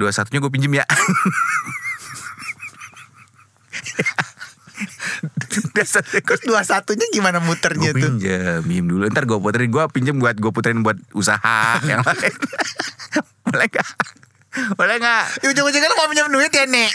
dua 0.00 0.16
satunya 0.16 0.40
gue 0.40 0.48
pinjem 0.48 0.80
ya. 0.80 0.86
Dasarnya 3.72 4.12
gue 4.16 5.48
Terus 5.52 5.61
dua 6.44 6.60
satunya 6.62 7.06
gimana 7.10 7.40
muternya 7.40 7.90
gue 7.90 8.00
tuh? 8.00 8.10
pinjem, 8.20 8.60
pinjem 8.62 8.86
dulu. 8.86 9.02
Ntar 9.08 9.24
gue 9.24 9.38
puterin, 9.40 9.68
gue 9.72 9.84
pinjem 9.90 10.16
buat 10.20 10.36
gue 10.36 10.52
puterin 10.52 10.84
buat 10.84 10.96
usaha 11.16 11.80
yang 11.90 12.04
lain. 12.04 12.34
Boleh 13.48 13.66
gak? 13.68 13.88
Boleh 14.76 14.96
gak? 15.00 15.24
Ya, 15.40 15.46
Ujung-ujungnya 15.48 15.88
lu 15.88 15.96
mau 15.96 16.08
pinjam 16.12 16.28
duit 16.28 16.52
ya 16.52 16.68
nek 16.68 16.92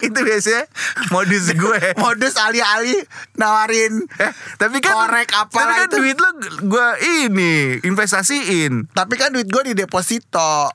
Itu 0.00 0.18
biasanya 0.18 0.64
modus 1.08 1.52
gue. 1.60 1.80
Modus 1.94 2.34
alih-alih 2.34 3.04
nawarin 3.34 4.04
Eh, 4.16 4.32
tapi 4.56 4.78
kan 4.78 4.92
Korek 4.94 5.28
apa 5.30 5.52
tapi 5.52 5.72
kan 5.74 5.86
itu. 5.86 5.96
duit 5.98 6.16
lo 6.16 6.30
gue 6.66 6.88
ini 7.22 7.54
investasiin. 7.80 8.88
Tapi 8.88 9.14
kan 9.14 9.30
duit 9.30 9.46
gue 9.46 9.62
di 9.62 9.74
deposito 9.74 10.72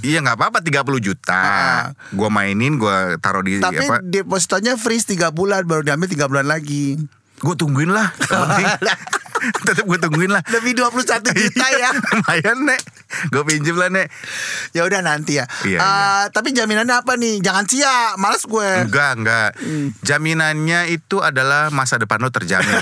Iya 0.00 0.18
nggak 0.20 0.36
apa-apa 0.36 0.58
30 0.60 0.78
juta. 1.00 1.34
Ah. 1.34 1.82
Gue 2.10 2.28
mainin, 2.28 2.74
gue 2.74 2.96
taruh 3.18 3.40
di 3.40 3.58
Tapi 3.58 3.84
apa? 3.84 3.98
depositonya 4.00 4.74
freeze 4.74 5.04
3 5.08 5.30
bulan 5.30 5.62
Baru 5.62 5.82
diambil 5.82 6.06
3 6.06 6.26
bulan 6.26 6.46
lagi 6.46 6.96
Gue 7.38 7.54
tungguin 7.54 7.88
lah. 7.88 8.10
Tetap 9.38 9.84
gue 9.84 9.98
tungguin 10.00 10.26
lah. 10.28 10.42
Demi 10.44 10.74
21 10.74 11.06
juta 11.22 11.66
ya 11.70 11.90
Lumayan 12.12 12.58
nek. 12.64 12.80
Gue 13.28 13.42
pinjem 13.42 13.74
lah 13.74 13.88
nek. 13.88 14.12
Ya 14.70 14.84
udah 14.84 15.00
nanti 15.00 15.40
ya. 15.40 15.48
Iya, 15.64 15.78
Eh, 15.78 15.80
iya. 15.80 16.28
Tapi 16.28 16.52
jaminannya 16.52 16.92
apa 16.94 17.16
nih? 17.16 17.40
Jangan 17.40 17.64
sia, 17.64 18.14
males 18.14 18.44
gue. 18.44 18.70
Enggak 18.84 19.12
enggak. 19.16 19.50
Hmm. 19.56 19.88
Jaminannya 20.00 20.88
itu 20.88 21.18
adalah 21.18 21.68
masa 21.68 21.96
depan 21.96 22.20
lo 22.20 22.28
terjamin. 22.28 22.68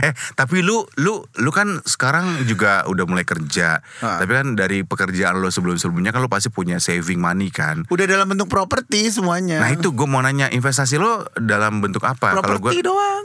Eh 0.00 0.14
tapi 0.32 0.62
lu 0.62 0.86
lu 0.96 1.18
lu 1.34 1.50
kan 1.50 1.82
sekarang 1.82 2.46
juga 2.46 2.86
udah 2.86 3.04
mulai 3.04 3.26
kerja. 3.26 3.82
Ah. 3.98 4.22
Tapi 4.22 4.32
kan 4.32 4.46
dari 4.54 4.80
pekerjaan 4.80 5.36
lo 5.36 5.50
sebelum 5.50 5.76
sebelumnya 5.76 6.08
kan 6.08 6.22
lo 6.22 6.30
pasti 6.30 6.46
punya 6.48 6.78
saving 6.78 7.18
money 7.18 7.50
kan. 7.50 7.84
Udah 7.90 8.06
dalam 8.06 8.24
bentuk 8.24 8.46
properti 8.46 9.10
semuanya. 9.10 9.58
Nah 9.58 9.68
itu 9.68 9.90
gue 9.90 10.06
mau 10.06 10.22
nanya 10.22 10.46
investasi 10.48 10.94
lo 10.94 11.26
dalam 11.34 11.82
bentuk 11.82 12.06
apa? 12.06 12.32
Kalau 12.32 12.40
properti 12.40 12.80
gue 12.80 12.86
doang. 12.86 13.24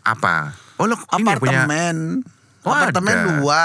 apa? 0.00 0.56
Oh 0.80 0.88
lo 0.88 0.96
ini 1.14 1.28
punya 1.36 1.68
Apartemen. 1.68 2.24
Oh, 2.68 2.74
Apartemen 2.74 3.14
ada. 3.14 3.24
dua. 3.34 3.62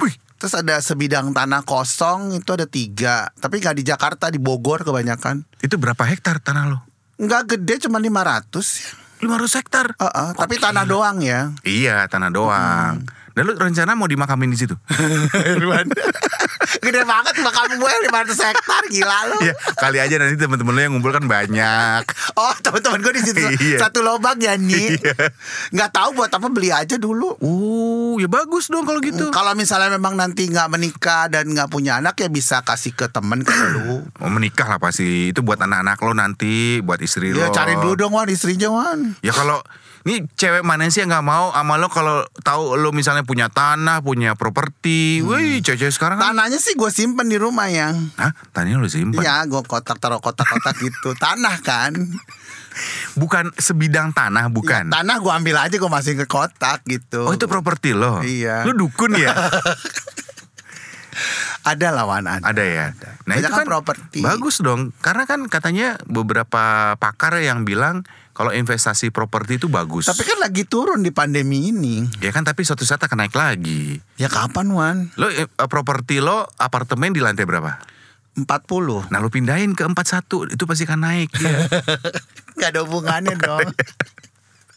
Wih. 0.00 0.14
Terus 0.34 0.54
ada 0.56 0.80
sebidang 0.80 1.30
tanah 1.30 1.62
kosong 1.62 2.32
itu 2.34 2.50
ada 2.50 2.64
tiga. 2.64 3.28
Tapi 3.34 3.60
nggak 3.60 3.76
di 3.76 3.84
Jakarta, 3.84 4.26
di 4.26 4.36
Bogor 4.36 4.82
kebanyakan. 4.82 5.44
itu 5.60 5.76
berapa 5.76 6.00
hektar 6.02 6.40
tanah 6.40 6.64
lo? 6.66 6.78
Nggak 7.16 7.42
gede, 7.54 7.84
cuma 7.84 8.00
500 8.00 8.48
ya. 8.80 8.90
500 9.20 9.52
hektar. 9.54 9.86
Heeh, 9.92 10.28
tapi 10.32 10.56
tanah 10.56 10.88
doang 10.88 11.20
ya. 11.20 11.52
Iya 11.60 12.08
tanah 12.08 12.32
doang. 12.32 13.04
Dan 13.30 13.42
lu 13.44 13.54
rencana 13.54 13.92
mau 13.92 14.04
dimakamin 14.04 14.48
di 14.48 14.58
situ? 14.58 14.74
Gede 16.80 17.02
banget 17.02 17.34
makam 17.40 17.66
gue 17.72 17.92
500 18.08 18.46
hektar 18.46 18.82
gila 18.88 19.18
lu. 19.28 19.38
Iya, 19.42 19.54
kali 19.76 19.98
aja 19.98 20.14
nanti 20.16 20.36
teman-teman 20.36 20.72
lu 20.72 20.80
yang 20.80 20.92
ngumpul 20.94 21.10
kan 21.10 21.24
banyak. 21.24 22.02
Oh 22.34 22.54
teman-teman 22.58 23.00
gue 23.00 23.12
di 23.16 23.22
situ 23.22 23.40
Iya. 23.40 23.78
satu 23.80 24.00
lobang 24.00 24.38
ya 24.38 24.54
nih. 24.54 24.96
Nggak 25.70 25.90
tahu 25.90 26.08
buat 26.14 26.30
apa 26.30 26.48
beli 26.48 26.70
aja 26.70 26.96
dulu. 26.96 27.36
Oh, 27.38 28.16
ya 28.16 28.26
bagus 28.26 28.68
dong 28.68 28.84
kalau 28.84 29.00
gitu. 29.00 29.28
Kalau 29.30 29.52
misalnya 29.52 29.92
memang 29.92 30.14
nanti 30.14 30.46
nggak 30.46 30.68
menikah 30.68 31.26
dan 31.28 31.48
nggak 31.48 31.68
punya 31.68 31.98
anak 31.98 32.16
ya 32.16 32.28
bisa 32.28 32.62
kasih 32.62 32.92
ke 32.92 33.08
temen 33.08 33.42
ke 33.42 33.52
lu. 33.74 34.06
Mau 34.16 34.30
menikah 34.36 34.66
lah 34.66 34.78
pasti. 34.78 35.30
Itu 35.30 35.42
buat 35.42 35.58
anak-anak 35.58 35.98
lo 36.00 36.12
nanti, 36.12 36.80
buat 36.80 37.00
istri 37.00 37.30
Ya 37.30 37.50
lo. 37.50 37.52
cari 37.52 37.74
dulu 37.74 37.94
dong 37.98 38.12
Wan 38.12 38.28
istrinya 38.28 38.70
Wan. 38.70 39.16
Ya 39.20 39.32
kalau 39.32 39.60
ini 40.00 40.24
cewek 40.32 40.64
mana 40.64 40.88
sih 40.88 41.04
yang 41.04 41.12
nggak 41.12 41.26
mau 41.26 41.52
sama 41.52 41.76
lo 41.76 41.92
kalau 41.92 42.24
tahu 42.40 42.80
lo 42.80 42.88
misalnya 42.90 43.20
punya 43.20 43.52
tanah, 43.52 44.00
punya 44.00 44.32
properti. 44.32 45.20
Wih, 45.20 45.60
cewek 45.60 45.92
sekarang 45.92 46.16
kan. 46.16 46.32
Tanahnya 46.32 46.56
sih 46.56 46.72
gue 46.72 46.88
simpen 46.88 47.28
di 47.28 47.36
rumah 47.36 47.68
ya. 47.68 47.92
Hah? 48.16 48.32
Tanahnya 48.56 48.80
lo 48.80 48.88
simpan? 48.88 49.20
Iya 49.20 49.44
gue 49.44 49.60
kotak 49.60 50.00
taruh 50.00 50.24
kotak-kotak 50.24 50.80
gitu. 50.84 51.12
Tanah 51.20 51.60
kan. 51.60 51.92
Bukan 53.18 53.52
sebidang 53.60 54.16
tanah, 54.16 54.48
bukan. 54.48 54.88
Ya, 54.88 55.02
tanah 55.02 55.16
gue 55.20 55.32
ambil 55.36 55.56
aja 55.60 55.76
gue 55.76 55.90
masukin 55.90 56.24
ke 56.24 56.28
kotak 56.30 56.80
gitu. 56.88 57.28
Oh 57.28 57.36
itu 57.36 57.44
properti 57.44 57.92
lo? 57.92 58.24
Iya. 58.24 58.64
Lo 58.64 58.72
dukun 58.72 59.18
ya? 59.20 59.36
Ada 61.60 61.92
lawan 61.92 62.24
ada. 62.24 62.40
Ada 62.40 62.64
ya. 62.64 62.86
Nah 63.28 63.36
Banyak 63.36 63.44
itu 63.44 63.48
kan 63.52 63.58
kan 63.60 63.66
properti. 63.68 64.18
bagus 64.24 64.64
dong. 64.64 64.96
Karena 65.04 65.28
kan 65.28 65.44
katanya 65.52 66.00
beberapa 66.08 66.96
pakar 66.96 67.36
yang 67.44 67.68
bilang 67.68 68.08
kalau 68.40 68.56
investasi 68.56 69.12
properti 69.12 69.60
itu 69.60 69.68
bagus. 69.68 70.08
Tapi 70.08 70.24
kan 70.24 70.40
lagi 70.40 70.64
turun 70.64 71.04
di 71.04 71.12
pandemi 71.12 71.68
ini. 71.68 72.08
ya 72.24 72.32
kan 72.32 72.40
tapi 72.40 72.64
suatu 72.64 72.88
saat 72.88 73.04
akan 73.04 73.28
naik 73.28 73.36
lagi. 73.36 74.00
Ya 74.16 74.32
kapan 74.32 74.72
Wan? 74.72 74.96
Lo 75.20 75.28
eh, 75.28 75.44
properti 75.68 76.24
lo 76.24 76.48
apartemen 76.56 77.12
di 77.12 77.20
lantai 77.20 77.44
berapa? 77.44 77.76
40 78.40 79.12
Nah 79.12 79.18
lo 79.20 79.28
pindahin 79.28 79.76
ke 79.76 79.84
41 79.84 80.56
itu 80.56 80.64
pasti 80.64 80.88
akan 80.88 81.00
naik. 81.04 81.28
dia. 81.36 81.68
Gak 82.56 82.72
ada 82.72 82.80
hubungannya 82.88 83.36
dong. 83.36 83.68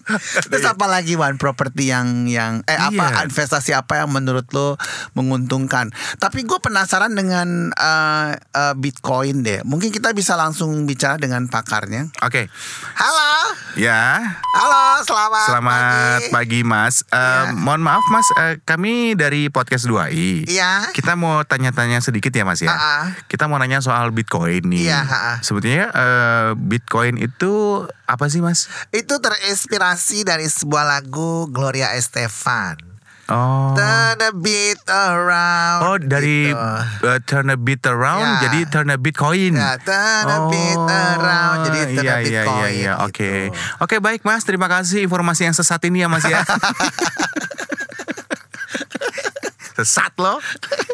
Terus 0.49 0.65
apa 0.65 0.85
lagi 0.85 1.13
Wan 1.13 1.35
properti 1.35 1.87
yang 1.87 2.25
yang 2.25 2.61
eh 2.63 2.75
apa 2.75 2.91
Iya. 3.13 3.25
investasi 3.25 3.71
apa 3.71 3.99
yang 3.99 4.09
menurut 4.09 4.45
lo 4.51 4.75
menguntungkan? 5.13 5.89
Tapi 6.17 6.43
gue 6.43 6.57
penasaran 6.57 7.11
dengan 7.11 7.69
eh, 7.69 8.29
eh, 8.35 8.73
Bitcoin 8.73 9.41
deh. 9.41 9.61
Mungkin 9.63 9.89
kita 9.89 10.11
bisa 10.11 10.33
langsung 10.33 10.83
bicara 10.83 11.15
dengan 11.15 11.45
pakarnya. 11.45 12.09
Oke. 12.19 12.49
Halo, 12.93 13.55
Ya. 13.73 14.19
halo, 14.53 14.83
selamat, 15.01 15.45
Selamat 15.47 15.81
pagi. 16.21 16.31
pagi, 16.31 16.61
Mas. 16.61 16.95
Eh, 17.05 17.21
Iya. 17.23 17.55
Mohon 17.55 17.81
maaf 17.83 18.05
Mas, 18.07 18.27
eh, 18.37 18.55
kami 18.61 19.13
dari 19.13 19.47
podcast 19.47 19.85
2i. 19.85 20.45
Iya. 20.45 20.91
Kita 20.91 21.15
mau 21.15 21.41
tanya-tanya 21.41 21.99
sedikit 21.99 22.29
ya 22.29 22.43
Mas 22.43 22.59
ya. 22.59 22.69
Ah. 22.69 23.05
Kita 23.25 23.45
mau 23.45 23.55
nanya 23.55 23.79
soal 23.79 24.11
Bitcoin 24.11 24.65
nih. 24.65 24.87
Iya. 24.87 25.01
Sebetulnya 25.39 25.89
eh, 25.89 26.49
Bitcoin 26.55 27.17
itu 27.17 27.53
apa 28.03 28.27
sih 28.27 28.39
Mas? 28.39 28.67
Itu 28.89 29.17
terinspirasi 29.17 29.92
dari 29.95 30.49
sebuah 30.49 30.85
lagu 30.89 31.45
Gloria 31.47 31.93
Estefan. 31.93 32.77
Oh. 33.31 33.71
Turn 33.71 34.19
a 34.19 34.31
bit 34.35 34.83
around. 34.91 35.79
Oh 35.79 35.95
dari 35.95 36.51
gitu. 36.51 37.07
eh, 37.07 37.19
turn 37.23 37.47
a 37.47 37.55
bit 37.55 37.79
around 37.87 38.43
Ya. 38.43 38.51
jadi 38.51 38.59
turn 38.67 38.91
a 38.91 38.99
bitcoin. 38.99 39.55
Ya, 39.55 39.79
turn 39.79 40.27
a 40.27 40.39
bit 40.51 40.75
around, 40.75 41.57
jadi 41.63 41.79
turn 41.87 42.03
a 42.03 42.03
iya, 42.03 42.15
iya, 42.19 42.41
bitcoin, 42.43 42.59
Iya, 42.59 42.67
iya. 42.75 42.93
Oke, 43.07 43.47
oke 43.79 43.95
baik 44.03 44.27
mas. 44.27 44.43
Terima 44.43 44.67
kasih 44.67 45.07
informasi 45.07 45.47
yang 45.47 45.55
sesat 45.55 45.79
ini 45.87 46.03
ya 46.03 46.11
mas 46.11 46.27
ya. 46.27 46.43
sesat 49.73 50.13
lo, 50.19 50.37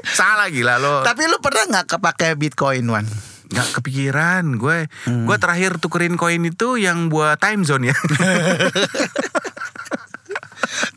salah 0.06 0.48
gila 0.48 0.78
lo. 0.80 1.02
Tapi 1.04 1.28
lu 1.28 1.42
pernah 1.42 1.66
nggak 1.68 1.98
kepake 1.98 2.38
Bitcoin 2.38 2.86
Wan? 2.88 3.04
Nggak 3.50 3.82
kepikiran 3.82 4.44
gue. 4.58 4.86
Hmm. 5.10 5.26
Gue 5.26 5.38
terakhir 5.42 5.82
tukerin 5.82 6.16
koin 6.16 6.46
itu 6.46 6.78
yang 6.78 7.10
buat 7.10 7.42
time 7.42 7.66
zone 7.66 7.90
ya. 7.90 7.98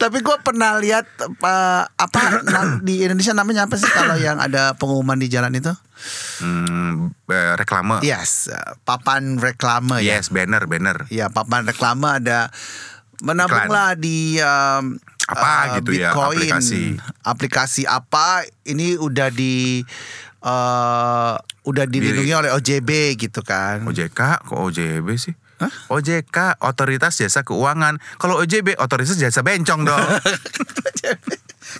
Tapi 0.02 0.18
gue 0.18 0.36
pernah 0.42 0.76
lihat 0.82 1.06
eh, 1.22 1.82
apa 1.86 2.20
di 2.82 3.06
Indonesia 3.06 3.32
namanya 3.32 3.70
apa 3.70 3.78
sih 3.78 3.88
kalau 3.88 4.18
yang 4.18 4.36
ada 4.42 4.74
pengumuman 4.76 5.16
di 5.16 5.30
jalan 5.30 5.54
itu? 5.54 5.72
hmm, 6.42 7.14
eh, 7.30 7.54
reklame. 7.54 8.02
Yes, 8.02 8.50
papan 8.82 9.38
reklame 9.38 10.02
ya. 10.02 10.18
Yes, 10.18 10.34
banner, 10.34 10.66
banner. 10.66 11.06
Ya, 11.08 11.30
papan 11.30 11.66
reklame 11.66 12.18
ada 12.22 12.50
menabunglah 13.22 13.94
di 13.94 14.42
um, 14.42 14.98
Apa 15.30 15.78
eh, 15.78 15.80
gitu 15.80 15.90
ya, 15.94 16.10
Bitcoin. 16.10 16.34
aplikasi. 16.34 16.82
Aplikasi 17.22 17.82
apa? 17.86 18.42
Ini 18.66 18.98
udah 18.98 19.30
di 19.30 19.86
eh, 20.42 21.34
udah 21.62 21.84
dilindungi 21.86 22.32
oleh 22.34 22.50
OJB 22.54 23.14
gitu 23.18 23.40
kan. 23.46 23.86
OJK 23.86 24.42
kok 24.42 24.58
OJB 24.58 25.08
sih? 25.18 25.34
OJK 25.70 26.58
Otoritas 26.58 27.14
Jasa 27.14 27.46
Keuangan. 27.46 28.02
Kalau 28.18 28.42
OJB 28.42 28.74
Otoritas 28.82 29.14
Jasa 29.14 29.46
Bencong 29.46 29.86
dong. 29.86 30.02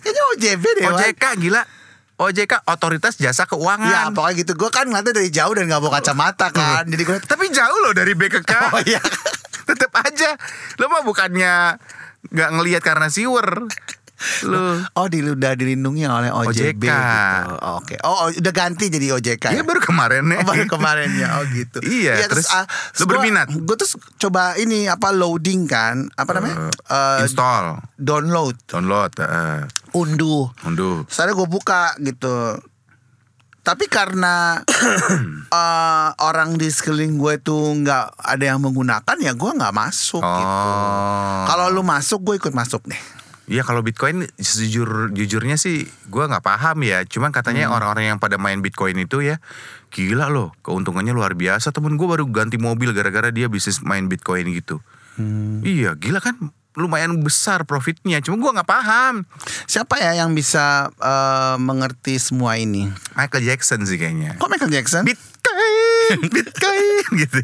Kayaknya 0.03 0.23
OJB 0.39 0.65
deh. 0.79 0.85
OJK 0.87 1.25
gila. 1.43 1.63
OJK 2.23 2.63
Otoritas 2.71 3.19
Jasa 3.19 3.45
Ya 3.45 3.51
Keuangan. 3.51 4.15
pokoknya 4.15 4.47
gitu 4.47 4.53
Gue 4.55 4.71
kan 4.71 4.87
ngeliatnya 4.87 5.19
dari 5.19 5.31
jauh 5.35 5.51
dan 5.59 5.67
gak 5.67 5.83
bawa 5.83 5.99
kacamata 5.99 6.55
kan 6.55 6.87
Jadi 6.87 7.03
gue 7.03 7.19
Tapi 7.19 7.51
jauh 7.51 7.79
loh 7.83 7.91
dari 7.91 8.15
B 8.15 8.31
ke 8.31 8.47
K. 8.47 8.53
Oh 8.71 8.83
iya 8.87 9.03
Tetep 9.69 9.91
aja. 9.95 10.39
Lo 10.79 10.87
mah 10.91 11.03
bukannya 11.03 11.79
nggak 12.23 12.51
ngelihat 12.55 12.83
karena 12.83 13.11
siwer. 13.11 13.67
Lo. 14.45 14.79
Oh 14.95 15.07
di, 15.07 15.21
udah 15.21 15.53
dilindungi 15.53 16.03
oleh 16.05 16.29
OJB 16.29 16.83
OJK. 16.83 16.85
gitu 16.85 17.53
Oke 17.73 17.95
Oh 18.01 18.15
oh, 18.17 18.29
udah 18.29 18.53
ganti 18.53 18.87
jadi 18.87 19.13
OJK 19.13 19.45
Iya 19.49 19.61
ya? 19.61 19.63
baru 19.63 19.79
kemarin 19.79 20.23
nih. 20.25 20.39
Oh, 20.39 20.47
baru 20.47 20.65
kemarin 20.67 21.11
ya 21.13 21.29
Oh 21.37 21.45
gitu 21.47 21.79
Iya, 22.03 22.27
terus 22.27 22.47
lu 22.97 23.05
gua- 23.05 23.11
berminat? 23.17 23.47
Gue 23.49 23.75
terus 23.75 23.93
coba 24.17 24.55
ini 24.57 24.85
Apa 24.85 25.11
loading 25.11 25.65
kan 25.65 26.07
Apa 26.13 26.35
namanya 26.35 26.71
Eh, 26.85 27.19
Install, 27.23 27.81
Download 27.95 28.55
download, 28.65 29.13
eh, 29.17 29.65
Unduh 29.93 30.49
unduh. 30.63 31.05
Soalnya 31.07 31.35
gue 31.35 31.47
buka 31.47 31.95
gitu 31.99 32.57
Tapi 33.61 33.87
karena 33.87 34.59
eh, 35.53 36.09
orang 36.19 36.57
di 36.57 36.67
sekeliling 36.67 37.15
gue 37.15 37.39
tuh 37.39 37.79
nggak 37.79 38.19
ada 38.19 38.45
yang 38.45 38.59
menggunakan 38.59 39.17
ya 39.17 39.33
gue 39.33 39.51
nggak 39.53 39.71
masuk 39.71 40.19
gitu. 40.19 40.51
Oh. 40.67 41.47
Kalau 41.47 41.71
lu 41.71 41.81
masuk 41.81 42.21
gue 42.23 42.35
ikut 42.39 42.51
masuk 42.51 42.83
deh. 42.85 42.99
Iya 43.53 43.63
kalau 43.63 43.85
Bitcoin 43.85 44.25
jujur 44.35 45.13
jujurnya 45.13 45.55
sih 45.55 45.85
gue 46.09 46.25
nggak 46.25 46.41
paham 46.41 46.81
ya. 46.81 47.05
Cuman 47.05 47.29
katanya 47.29 47.69
Hmm. 47.69 47.77
orang-orang 47.77 48.05
yang 48.07 48.19
pada 48.19 48.41
main 48.41 48.59
Bitcoin 48.59 48.97
itu 48.97 49.21
ya 49.21 49.37
gila 49.89 50.33
loh 50.33 50.57
keuntungannya 50.61 51.13
luar 51.13 51.37
biasa. 51.37 51.69
Temen 51.69 51.95
gue 51.95 52.09
baru 52.09 52.25
ganti 52.27 52.57
mobil 52.57 52.91
gara-gara 52.91 53.29
dia 53.29 53.47
bisnis 53.47 53.85
main 53.85 54.09
Bitcoin 54.09 54.49
gitu. 54.51 54.81
Hmm. 55.15 55.61
Iya 55.61 55.93
gila 55.93 56.19
kan 56.19 56.41
lumayan 56.73 57.21
besar 57.21 57.69
profitnya. 57.69 58.25
Cuma 58.25 58.41
gue 58.41 58.51
nggak 58.57 58.65
paham. 58.67 59.29
Siapa 59.69 60.01
ya 60.01 60.17
yang 60.17 60.33
bisa 60.33 60.89
eh, 60.89 61.57
mengerti 61.61 62.17
semua 62.17 62.57
ini? 62.57 62.89
Michael 63.13 63.45
Jackson 63.45 63.85
sih 63.85 64.01
kayaknya. 64.01 64.41
Kok 64.41 64.49
Michael 64.49 64.73
Jackson? 64.73 65.05
Bitcoin, 65.05 66.19
Bitcoin 66.35 67.05
gitu. 67.21 67.39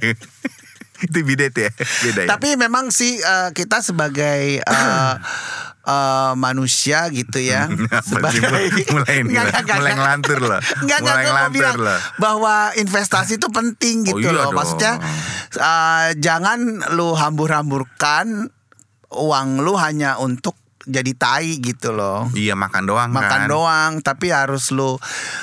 itu 0.99 1.23
bidet 1.23 1.55
ya, 1.55 1.71
beda 1.79 2.21
ya. 2.25 2.29
Tapi 2.29 2.59
memang 2.59 2.91
sih 2.91 3.21
eh, 3.21 3.50
kita 3.53 3.79
sebagai 3.79 4.59
eh, 4.59 5.15
eh, 5.88 6.33
manusia 6.37 7.09
gitu 7.09 7.40
ya, 7.40 7.64
sih, 8.04 8.21
mulai 8.45 8.68
mulai 8.87 9.14
ini 9.25 9.33
lah, 9.35 9.64
mulai 9.64 9.92
ngelantur 9.97 10.38
lah. 10.38 10.61
Nggak, 10.78 10.99
mulai 11.00 11.25
ngelantur 11.25 11.76
lah. 11.80 11.99
bahwa 12.16 12.54
investasi 12.75 13.40
itu 13.40 13.49
penting 13.49 14.04
Oh, 14.04 14.14
gitu 14.14 14.28
iya 14.28 14.37
loh. 14.37 14.52
dong. 14.52 14.54
Maksudnya 14.54 14.92
eh, 15.57 16.09
jangan 16.14 16.59
lu 16.92 17.16
hambur-hamburkan 17.16 18.52
uang 19.09 19.49
lu 19.61 19.73
hanya 19.75 20.21
untuk 20.21 20.52
jadi 20.85 21.12
tai 21.12 21.61
gitu 21.61 21.92
loh. 21.92 22.33
Iya 22.33 22.57
makan 22.57 22.85
doang 22.85 23.11
Makan 23.12 23.45
kan. 23.45 23.49
doang, 23.49 23.92
tapi 24.00 24.33
harus 24.33 24.68
lu 24.71 24.97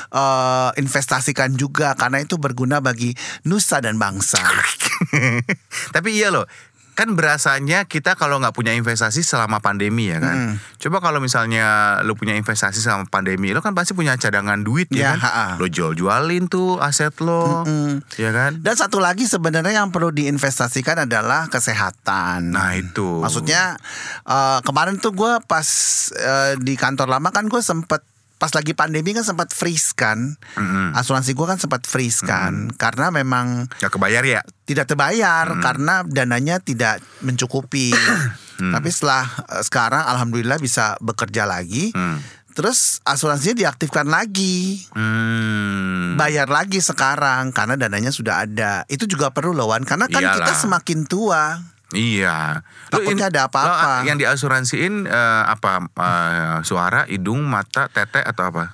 eh, 0.09 0.69
investasikan 0.77 1.53
juga 1.53 1.93
karena 1.93 2.17
itu 2.17 2.37
berguna 2.37 2.77
bagi 2.79 3.13
nusa 3.43 3.77
dan 3.77 3.97
bangsa. 3.97 4.41
Tapi 5.95 6.09
iya 6.13 6.31
loh, 6.31 6.47
kan 6.95 7.11
berasanya 7.13 7.83
kita 7.85 8.15
kalau 8.15 8.39
nggak 8.39 8.55
punya 8.55 8.71
investasi 8.71 9.19
selama 9.21 9.59
pandemi 9.59 10.07
ya 10.07 10.23
kan. 10.23 10.55
Coba 10.79 11.03
kalau 11.03 11.19
misalnya 11.19 11.99
lo 12.07 12.15
punya 12.15 12.39
investasi 12.39 12.79
selama 12.79 13.11
pandemi, 13.11 13.51
lo 13.51 13.59
kan 13.59 13.75
pasti 13.75 13.91
punya 13.91 14.15
cadangan 14.15 14.63
duit 14.63 14.87
Ya, 14.95 15.13
ya, 15.13 15.19
kan. 15.19 15.53
Lo 15.59 15.67
jual-jualin 15.67 16.47
tuh 16.47 16.79
aset 16.79 17.11
lo, 17.19 17.67
ya 18.15 18.31
kan. 18.31 18.63
Dan 18.63 18.75
satu 18.79 19.03
lagi 19.03 19.27
sebenarnya 19.27 19.83
yang 19.83 19.91
perlu 19.91 20.15
diinvestasikan 20.15 21.03
adalah 21.03 21.51
kesehatan. 21.51 22.55
Nah 22.55 22.79
itu. 22.79 23.19
Maksudnya 23.19 23.75
eh, 24.23 24.59
kemarin 24.63 24.95
tuh 25.03 25.11
gue 25.11 25.43
pas 25.43 25.67
eh, 26.15 26.55
di 26.63 26.79
kantor 26.79 27.11
lama 27.11 27.35
kan 27.35 27.51
gue 27.51 27.59
sempet 27.59 28.14
pas 28.35 28.51
lagi 28.51 28.75
pandemi 28.75 29.15
kan 29.15 29.23
sempat 29.23 29.55
freeze 29.55 29.95
kan. 29.95 30.35
Asuransi 30.95 31.31
gue 31.31 31.45
kan 31.47 31.59
sempat 31.59 31.87
freeze 31.87 32.21
kan 32.23 32.71
karena 32.75 33.09
memang 33.09 33.71
nggak 33.79 33.91
kebayar 33.91 34.23
ya? 34.23 34.41
tidak 34.65 34.89
terbayar 34.89 35.45
karena 35.61 36.01
dananya 36.03 36.57
tidak 36.59 36.99
mencukupi. 37.21 37.93
Tapi 38.75 38.87
setelah 38.89 39.27
eh, 39.51 39.63
sekarang 39.63 40.03
alhamdulillah 40.03 40.57
bisa 40.59 40.97
bekerja 40.99 41.45
lagi. 41.45 41.93
Hmm. 41.93 42.19
Terus 42.55 43.03
asuransinya 43.03 43.67
diaktifkan 43.67 44.07
lagi. 44.07 44.79
Hmm. 44.95 46.15
Bayar 46.15 46.47
lagi 46.47 46.79
sekarang 46.79 47.51
karena 47.51 47.75
dananya 47.75 48.15
sudah 48.15 48.47
ada. 48.47 48.87
Itu 48.87 49.11
juga 49.11 49.35
perlu 49.35 49.51
loh 49.51 49.69
Wan 49.75 49.83
karena 49.83 50.07
kan 50.07 50.23
kita 50.23 50.55
Iyalah. 50.55 50.63
semakin 50.63 50.99
tua. 51.03 51.74
Iya. 51.91 52.65
Takutnya 52.89 53.29
ada 53.29 53.45
apa-apa. 53.45 54.01
lo 54.01 54.07
yang 54.07 54.17
diasuransiin 54.17 55.05
eh, 55.05 55.43
apa? 55.45 55.85
Eh, 55.87 56.57
suara, 56.61 57.05
hidung, 57.05 57.43
mata, 57.43 57.85
tete 57.87 58.19
atau 58.19 58.49
apa? 58.49 58.73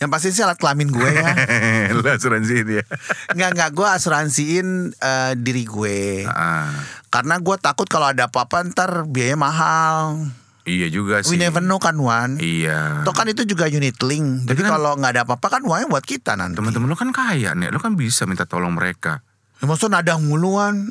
Yang 0.00 0.10
pasti 0.10 0.28
sih 0.32 0.40
alat 0.40 0.56
kelamin 0.56 0.88
gue 0.88 1.04
ya. 1.04 1.28
Lo 1.92 2.00
asuransiin 2.00 2.64
ya. 2.72 2.84
Nggak 3.30 3.50
nggak 3.52 3.70
gue 3.70 3.84
asuransiin 3.86 4.68
eh, 4.92 5.32
diri 5.36 5.62
gue. 5.62 6.24
Ah, 6.24 6.72
Karena 7.08 7.36
gue 7.36 7.56
takut 7.58 7.84
kalau 7.84 8.08
ada 8.08 8.26
apa-apa 8.26 8.64
ntar 8.66 9.04
biaya 9.04 9.36
mahal. 9.36 10.24
iya 10.62 10.86
juga 10.86 11.20
We 11.20 11.34
sih. 11.34 11.36
never 11.36 11.60
know 11.60 11.76
kan 11.76 11.96
Wan. 11.96 12.40
Iya. 12.40 13.04
Toh 13.04 13.12
kan 13.12 13.28
itu 13.28 13.44
juga 13.44 13.66
unit 13.66 14.00
link. 14.00 14.44
Jadi 14.44 14.48
Tapi 14.48 14.60
kan- 14.62 14.72
kalau 14.72 14.92
nggak 14.96 15.12
ada 15.12 15.22
apa-apa 15.28 15.46
kan 15.50 15.62
uangnya 15.64 15.88
buat 15.90 16.04
kita 16.04 16.32
nanti. 16.32 16.56
Teman-teman 16.56 16.86
lo 16.86 16.96
kan 16.96 17.12
kaya 17.12 17.52
nih, 17.52 17.68
lo 17.68 17.76
kan 17.76 17.92
bisa 17.92 18.24
minta 18.24 18.44
tolong 18.44 18.72
mereka. 18.72 19.20
Ya, 19.60 19.68
maksudnya 19.68 20.00
nadang 20.00 20.24
muluan. 20.24 20.88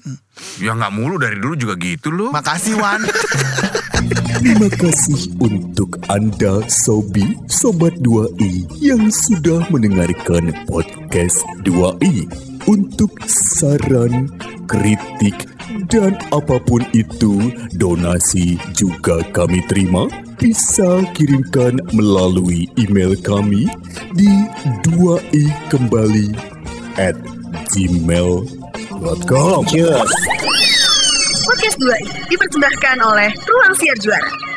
Ya 0.61 0.77
nggak 0.77 0.93
mulu 0.93 1.17
dari 1.17 1.41
dulu 1.41 1.57
juga 1.57 1.73
gitu 1.81 2.13
lo. 2.13 2.29
Makasih 2.29 2.77
Wan. 2.77 3.01
Terima 4.39 4.69
kasih 4.71 5.33
untuk 5.41 5.97
Anda 6.05 6.61
Sobi 6.69 7.33
Sobat 7.49 7.97
2i 8.05 8.69
yang 8.77 9.09
sudah 9.09 9.65
mendengarkan 9.73 10.53
podcast 10.69 11.41
2i. 11.65 12.29
Untuk 12.69 13.09
saran, 13.25 14.29
kritik, 14.69 15.49
dan 15.89 16.13
apa 16.29 16.61
pun 16.61 16.85
itu, 16.93 17.49
donasi 17.73 18.61
juga 18.77 19.25
kami 19.33 19.65
terima. 19.65 20.05
Bisa 20.37 21.01
kirimkan 21.17 21.81
melalui 21.91 22.69
email 22.77 23.17
kami 23.25 23.65
di 24.13 24.29
2i 24.85 25.49
kembali 25.73 26.29
at 27.01 27.17
gmail.com. 27.73 28.58
Podcast 31.47 31.77
2i 31.79 32.03
dipersembahkan 32.27 32.99
oleh 32.99 33.31
Ruang 33.47 33.73
Siar 33.79 33.95
Juara. 34.03 34.48